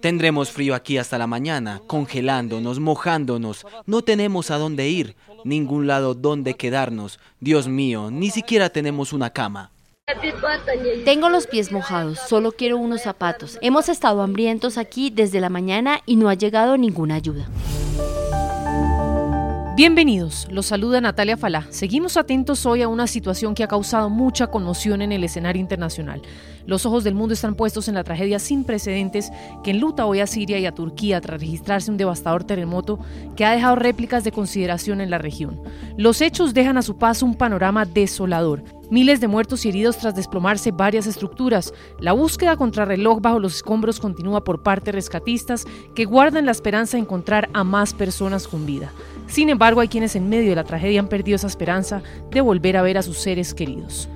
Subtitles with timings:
[0.00, 3.66] Tendremos frío aquí hasta la mañana, congelándonos, mojándonos.
[3.86, 7.18] No tenemos a dónde ir, ningún lado donde quedarnos.
[7.40, 9.70] Dios mío, ni siquiera tenemos una cama.
[11.04, 13.58] Tengo los pies mojados, solo quiero unos zapatos.
[13.62, 17.48] Hemos estado hambrientos aquí desde la mañana y no ha llegado ninguna ayuda.
[19.76, 21.66] Bienvenidos, los saluda Natalia Falá.
[21.70, 26.20] Seguimos atentos hoy a una situación que ha causado mucha conmoción en el escenario internacional.
[26.66, 29.30] Los ojos del mundo están puestos en la tragedia sin precedentes
[29.62, 32.98] que enluta hoy a Siria y a Turquía tras registrarse un devastador terremoto
[33.36, 35.60] que ha dejado réplicas de consideración en la región.
[35.96, 38.64] Los hechos dejan a su paso un panorama desolador.
[38.90, 41.72] Miles de muertos y heridos tras desplomarse varias estructuras.
[42.00, 46.50] La búsqueda contra reloj bajo los escombros continúa por parte de rescatistas que guardan la
[46.50, 48.90] esperanza de encontrar a más personas con vida.
[49.28, 52.76] Sin embargo, hay quienes en medio de la tragedia han perdido esa esperanza de volver
[52.76, 54.08] a ver a sus seres queridos.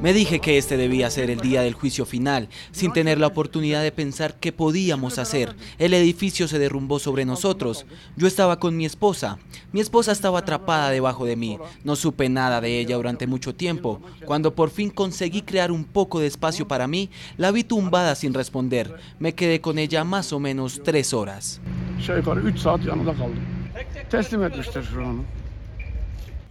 [0.00, 3.80] Me dije que este debía ser el día del juicio final, sin tener la oportunidad
[3.80, 5.54] de pensar qué podíamos hacer.
[5.78, 7.86] El edificio se derrumbó sobre nosotros.
[8.16, 9.38] Yo estaba con mi esposa.
[9.70, 11.58] Mi esposa estaba atrapada debajo de mí.
[11.84, 14.00] No supe nada de ella durante mucho tiempo.
[14.24, 18.34] Cuando por fin conseguí crear un poco de espacio para mí, la vi tumbada sin
[18.34, 18.94] responder.
[19.18, 21.60] Me quedé con ella más o menos tres horas.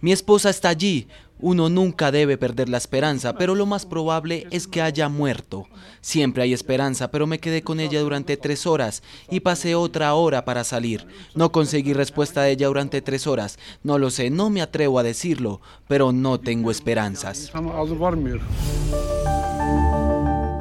[0.02, 1.06] Mi esposa está allí.
[1.38, 5.68] Uno nunca debe perder la esperanza, pero lo más probable es que haya muerto.
[6.00, 10.44] Siempre hay esperanza, pero me quedé con ella durante tres horas y pasé otra hora
[10.44, 11.06] para salir.
[11.36, 13.60] No conseguí respuesta de ella durante tres horas.
[13.84, 17.52] No lo sé, no me atrevo a decirlo, pero no tengo esperanzas.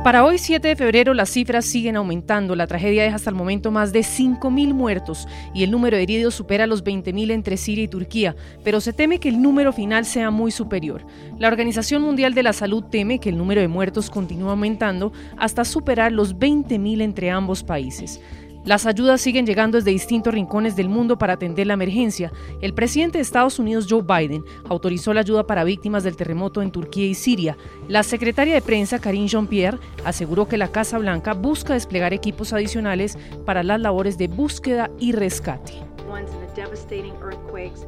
[0.04, 2.56] Para hoy 7 de febrero las cifras siguen aumentando.
[2.56, 6.34] La tragedia deja hasta el momento más de 5.000 muertos y el número de heridos
[6.34, 10.32] supera los 20.000 entre Siria y Turquía, pero se teme que el número final sea
[10.32, 11.06] muy superior.
[11.38, 15.64] La Organización Mundial de la Salud teme que el número de muertos continúe aumentando hasta
[15.66, 18.20] superar los 20.000 entre ambos países.
[18.64, 22.32] Las ayudas siguen llegando desde distintos rincones del mundo para atender la emergencia.
[22.62, 26.72] El presidente de Estados Unidos, Joe Biden, autorizó la ayuda para víctimas del terremoto en
[26.72, 27.58] Turquía y Siria.
[27.88, 33.18] La secretaria de prensa, Karine Jean-Pierre, aseguró que la Casa Blanca busca desplegar equipos adicionales
[33.46, 35.74] para las labores de búsqueda y rescate.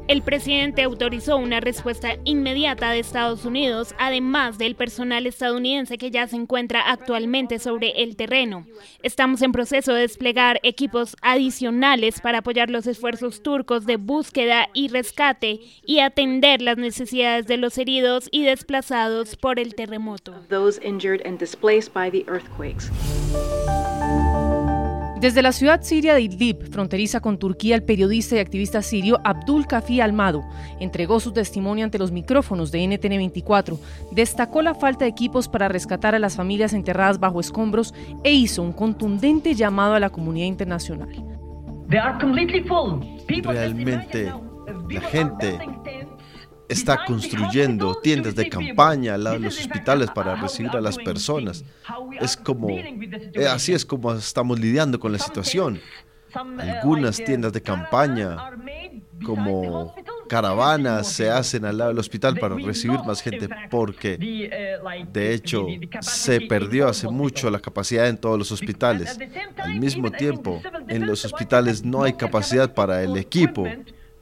[0.08, 6.26] El presidente autorizó una respuesta inmediata de Estados Unidos, además del personal estadounidense que ya
[6.26, 8.66] se encuentra actualmente sobre el terreno.
[9.02, 14.88] Estamos en proceso de desplegar equipos adicionales para apoyar los esfuerzos turcos de búsqueda y
[14.88, 20.34] rescate y atender las necesidades de los heridos y desplazados por el terremoto.
[25.20, 29.66] Desde la ciudad siria de Idlib, fronteriza con Turquía, el periodista y activista sirio Abdul
[29.66, 30.42] Kafi Almado
[30.80, 33.78] entregó su testimonio ante los micrófonos de NTN 24,
[34.10, 38.62] destacó la falta de equipos para rescatar a las familias enterradas bajo escombros e hizo
[38.62, 41.08] un contundente llamado a la comunidad internacional.
[41.86, 42.64] Realmente
[44.90, 45.58] la gente
[46.74, 51.64] está construyendo tiendas de campaña al lado de los hospitales para recibir a las personas.
[52.20, 55.80] Es como, eh, así es como estamos lidiando con la situación.
[56.58, 58.36] Algunas tiendas de campaña,
[59.24, 59.94] como
[60.28, 64.18] caravanas, se hacen al lado del hospital para recibir más gente porque,
[65.12, 65.66] de hecho,
[66.00, 69.16] se perdió hace mucho la capacidad en todos los hospitales.
[69.58, 73.64] Al mismo tiempo, en los hospitales no hay capacidad para el equipo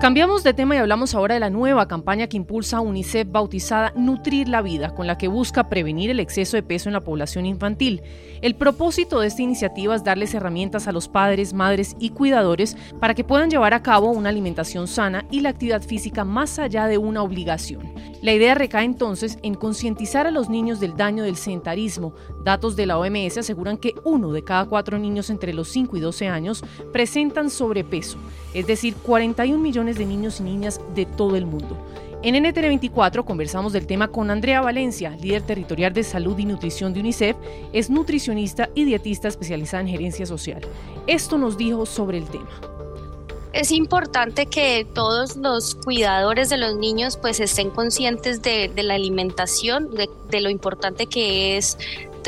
[0.00, 4.48] Cambiamos de tema y hablamos ahora de la nueva campaña que impulsa UNICEF bautizada Nutrir
[4.48, 8.02] la Vida, con la que busca prevenir el exceso de peso en la población infantil.
[8.40, 13.14] El propósito de esta iniciativa es darles herramientas a los padres, madres y cuidadores para
[13.14, 16.96] que puedan llevar a cabo una alimentación sana y la actividad física más allá de
[16.96, 17.92] una obligación.
[18.22, 22.14] La idea recae entonces en concientizar a los niños del daño del sedentarismo.
[22.44, 26.00] Datos de la OMS aseguran que uno de cada cuatro niños entre los 5 y
[26.00, 28.18] 12 años presentan sobrepeso,
[28.54, 31.78] es decir, 41 millones de niños y niñas de todo el mundo.
[32.22, 37.00] En NTN24 conversamos del tema con Andrea Valencia, líder territorial de salud y nutrición de
[37.00, 37.36] UNICEF,
[37.72, 40.60] es nutricionista y dietista especializada en gerencia social.
[41.06, 42.50] Esto nos dijo sobre el tema
[43.52, 49.90] es importante que todos los cuidadores de los niños pues estén conscientes de, la alimentación,
[49.90, 51.78] de, lo importante que es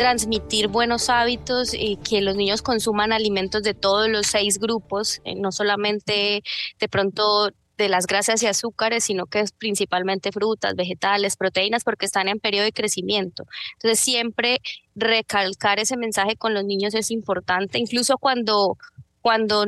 [0.00, 5.34] transmitir buenos hábitos y que los niños consuman alimentos de todos los seis grupos, eh,
[5.34, 6.42] no solamente
[6.78, 12.06] de pronto de las grasas y azúcares, sino que es principalmente frutas, vegetales, proteínas, porque
[12.06, 13.44] están en periodo de crecimiento.
[13.74, 14.62] Entonces, siempre
[14.94, 18.78] recalcar ese mensaje con los niños es importante, incluso cuando,
[19.20, 19.66] cuando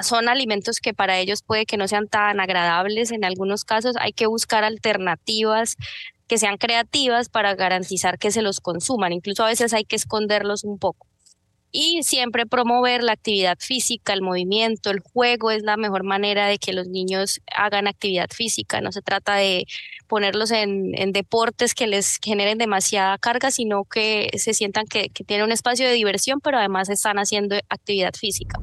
[0.00, 4.12] son alimentos que para ellos puede que no sean tan agradables, en algunos casos hay
[4.12, 5.76] que buscar alternativas
[6.32, 9.12] que sean creativas para garantizar que se los consuman.
[9.12, 11.06] Incluso a veces hay que esconderlos un poco
[11.70, 16.56] y siempre promover la actividad física, el movimiento, el juego es la mejor manera de
[16.56, 18.80] que los niños hagan actividad física.
[18.80, 19.66] No se trata de
[20.08, 25.52] ponerlos en, deportes que les generen demasiada carga, sino que se sientan que, tienen un
[25.52, 28.58] espacio de diversión, pero además están haciendo actividad física.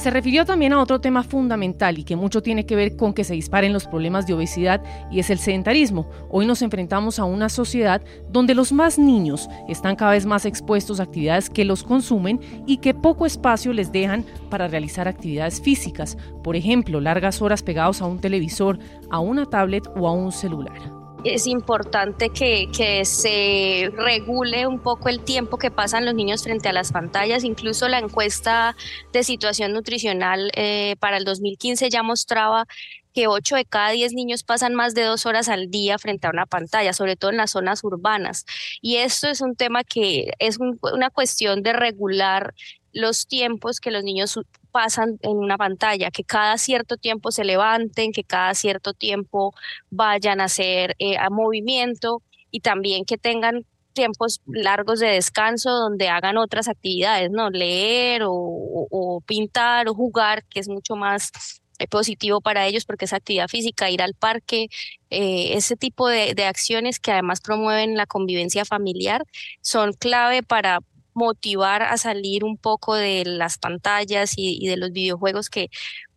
[0.00, 3.22] Se refirió también a otro tema fundamental y que mucho tiene que ver con que
[3.22, 6.08] se disparen los problemas de obesidad y es el sedentarismo.
[6.30, 8.00] Hoy nos enfrentamos a una sociedad
[8.30, 12.78] donde los más niños están cada vez más expuestos a actividades que los consumen y
[12.78, 18.06] que poco espacio les dejan para realizar actividades físicas, por ejemplo, largas horas pegados a
[18.06, 18.78] un televisor,
[19.10, 22.68] a una tablet o a un celular es importante que,
[23.04, 27.44] se regule un poco el tiempo que pasan los niños frente a las pantallas.
[27.44, 28.76] Incluso la encuesta
[29.12, 32.66] de situación nutricional eh, para el 2015 ya mostraba
[33.12, 36.30] que 8 de cada 10 niños pasan más de dos horas al día frente a
[36.30, 38.46] una pantalla, sobre todo en las zonas urbanas.
[38.80, 42.54] Y esto es un tema que es una cuestión de regular
[42.92, 44.38] los tiempos que los niños
[44.70, 49.52] pasan en una pantalla, que cada cierto tiempo se levanten, que cada cierto tiempo
[49.90, 56.08] vayan a hacer eh, a movimiento y también que tengan tiempos largos de descanso donde
[56.08, 57.50] hagan otras actividades, ¿no?
[57.50, 61.30] Leer o, pintar o jugar, que es mucho más
[61.78, 64.68] eh, positivo para ellos porque es actividad física, ir al parque,
[65.10, 69.24] eh, ese tipo de, de, acciones que además promueven la convivencia familiar
[69.60, 70.80] son clave para
[71.20, 75.68] motivar a salir un poco de las pantallas y, de los videojuegos que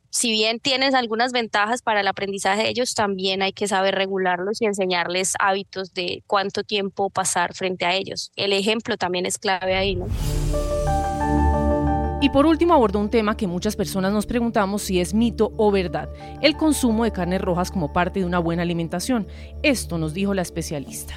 [0.09, 4.61] si bien tienes algunas ventajas para el aprendizaje de ellos, también hay que saber regularlos
[4.61, 8.31] y enseñarles hábitos de cuánto tiempo pasar frente a ellos.
[8.35, 10.05] El ejemplo también es clave ahí, ¿no?
[12.21, 15.71] Y por último abordó un tema que muchas personas nos preguntamos si es mito o
[15.71, 16.09] verdad,
[16.41, 19.27] el consumo de carnes rojas como parte de una buena alimentación.
[19.63, 21.15] Esto nos dijo la especialista.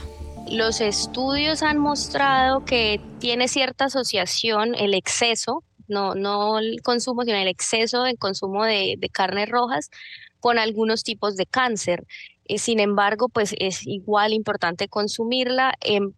[0.50, 7.36] Los estudios han mostrado que tiene cierta asociación el exceso, no, no el consumo, sino
[7.36, 9.90] el exceso de consumo de, carnes rojas
[10.38, 12.06] con algunos tipos de cáncer.
[12.44, 16.14] Eh, sin embargo, pues es igual importante consumirla en,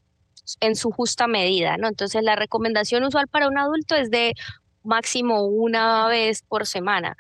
[0.60, 1.88] en su justa medida, ¿no?
[1.88, 4.34] Entonces, la recomendación usual para un adulto es de
[4.82, 7.16] máximo una vez por semana.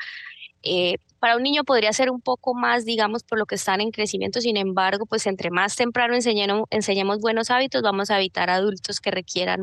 [0.62, 3.90] Eh, para un niño podría ser un poco más, digamos, por lo que están en
[3.90, 9.10] crecimiento, sin embargo, pues entre más temprano enseñemos, buenos hábitos, vamos a evitar adultos que
[9.10, 9.60] requieran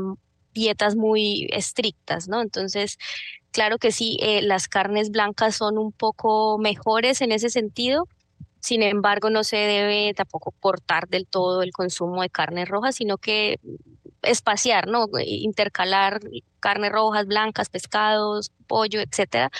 [0.53, 2.41] dietas muy estrictas, ¿no?
[2.41, 2.97] Entonces,
[3.51, 8.07] claro que sí, eh, las carnes blancas son un poco mejores en ese sentido,
[8.65, 13.17] sin embargo, no se debe tampoco cortar del todo el consumo de carnes rojas, sino
[13.19, 13.59] que
[14.23, 15.05] espaciar, ¿no?
[15.23, 16.19] Intercalar
[16.59, 19.51] carnes rojas, blancas, pescados, pollo, etcétera,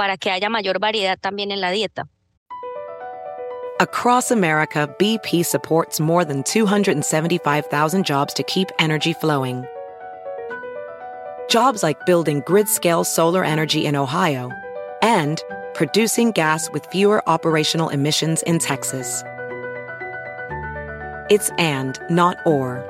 [0.00, 2.08] para que haya mayor variedad también en la dieta.
[3.80, 9.66] Across America, BP supports more than 275,000 jobs to keep energy flowing.
[11.50, 14.50] Jobs like building grid-scale solar energy in Ohio
[15.02, 15.42] and
[15.74, 19.22] producing gas with fewer operational emissions in Texas.
[21.28, 22.89] It's and, not or.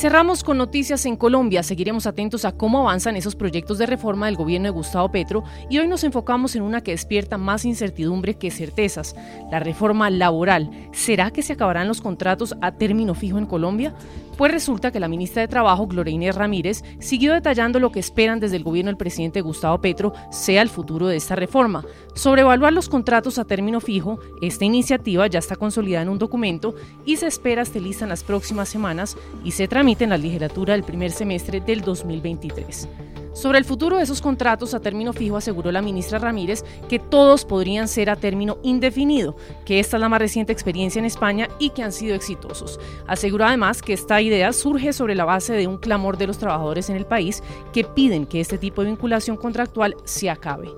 [0.00, 1.62] Cerramos con noticias en Colombia.
[1.62, 5.76] Seguiremos atentos a cómo avanzan esos proyectos de reforma del gobierno de Gustavo Petro y
[5.76, 9.14] hoy nos enfocamos en una que despierta más incertidumbre que certezas,
[9.50, 10.70] la reforma laboral.
[10.92, 13.94] ¿Será que se acabarán los contratos a término fijo en Colombia?
[14.40, 18.40] Pues resulta que la ministra de Trabajo, Gloria Inés Ramírez, siguió detallando lo que esperan
[18.40, 21.84] desde el gobierno del presidente Gustavo Petro sea el futuro de esta reforma.
[22.14, 26.74] Sobre evaluar los contratos a término fijo, esta iniciativa ya está consolidada en un documento
[27.04, 29.14] y se espera esté lista en las próximas semanas
[29.44, 32.88] y se en la legislatura del primer semestre del 2023.
[33.32, 37.44] Sobre el futuro de esos contratos a término fijo aseguró la ministra Ramírez que todos
[37.44, 41.70] podrían ser a término indefinido, que esta es la más reciente experiencia en España y
[41.70, 42.78] que han sido exitosos.
[43.08, 46.88] Aseguró además que esta idea surge sobre la base de un clamor de los trabajadores
[46.88, 47.42] en el país
[47.72, 50.68] que piden que este tipo de vinculación contractual se acabe.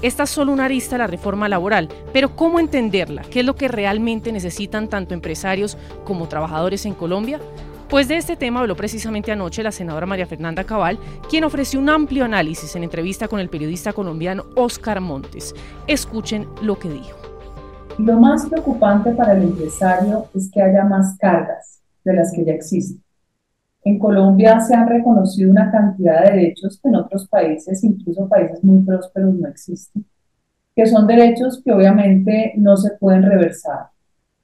[0.00, 3.22] Esta es solo una arista de la reforma laboral, pero ¿cómo entenderla?
[3.30, 7.40] ¿Qué es lo que realmente necesitan tanto empresarios como trabajadores en Colombia?
[7.88, 10.98] Pues de este tema habló precisamente anoche la senadora María Fernanda Cabal,
[11.28, 15.54] quien ofreció un amplio análisis en entrevista con el periodista colombiano Oscar Montes.
[15.86, 17.18] Escuchen lo que dijo.
[17.98, 22.52] Lo más preocupante para el empresario es que haya más cargas de las que ya
[22.52, 23.02] existen.
[23.84, 28.64] En Colombia se han reconocido una cantidad de derechos que en otros países, incluso países
[28.64, 30.06] muy prósperos, no existen,
[30.74, 33.88] que son derechos que obviamente no se pueden reversar,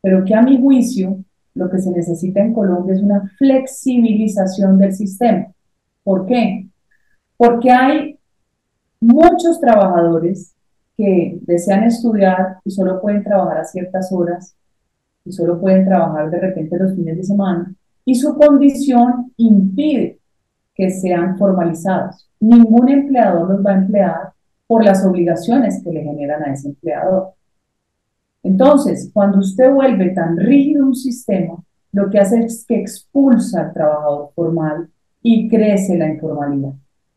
[0.03, 4.95] pero que a mi juicio lo que se necesita en Colombia es una flexibilización del
[4.95, 5.47] sistema.
[6.03, 6.69] ¿Por qué?
[7.37, 8.19] Porque hay
[9.01, 10.55] muchos trabajadores
[10.97, 14.55] que desean estudiar y solo pueden trabajar a ciertas horas
[15.25, 20.19] y solo pueden trabajar de repente los fines de semana y su condición impide
[20.75, 22.29] que sean formalizados.
[22.41, 24.33] Ningún empleador los va a emplear
[24.67, 27.35] por las obligaciones que le generan a ese empleador.
[28.43, 33.73] Entonces, cuando usted vuelve tan rígido un sistema, lo que hace es que expulsa al
[33.73, 34.89] trabajador formal
[35.23, 36.73] y crece la informalidad.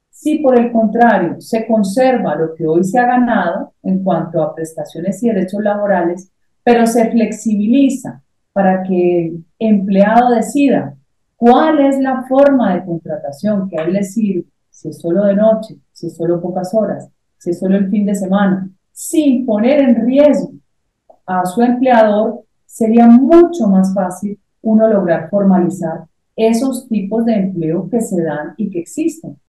[0.10, 4.54] Si por el contrario se conserva lo que hoy se ha ganado en cuanto a
[4.54, 6.30] prestaciones y derechos laborales,
[6.64, 10.96] pero se flexibiliza para que el empleado decida
[11.36, 15.36] cuál es la forma de contratación que a él le sirve, si es solo de
[15.36, 19.80] noche, si es solo pocas horas, si es solo el fin de semana, sin poner
[19.82, 20.54] en riesgo
[21.26, 28.02] a su empleador, sería mucho más fácil uno lograr formalizar esos tipos de empleo que
[28.02, 29.40] se dan y que existen.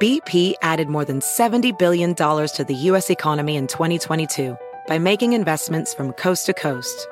[0.00, 3.10] BP added more than $70 billion to the U.S.
[3.10, 7.08] economy in 2022 by making investments from coast to coast.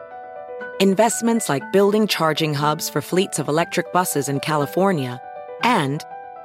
[0.80, 5.20] Investments like building charging hubs for fleets of electric buses in California
[5.62, 6.04] and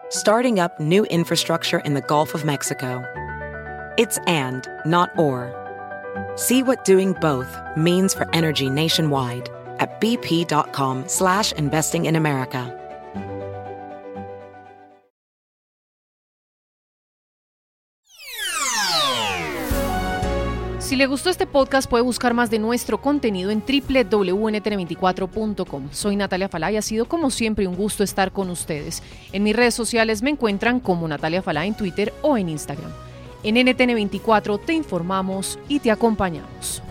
[0.10, 3.04] starting up new infrastructure in the Gulf of Mexico.
[3.98, 5.57] It's and, not or.
[6.36, 12.18] See what doing both means for energy nationwide at bp.com slash investing in.
[20.88, 25.90] Si le gustó este podcast, puede buscar más de nuestro contenido en www.ntn24.com.
[25.92, 29.04] Soy Natalia Falá y ha sido como siempre un gusto estar con ustedes.
[29.34, 33.07] En mis redes sociales me encuentran como Natalia Falá en Twitter o en Instagram.
[33.48, 36.84] En NTN24 te informamos y te acompañamos.